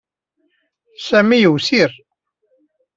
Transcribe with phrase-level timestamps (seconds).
[1.07, 1.91] Sami yiwsir.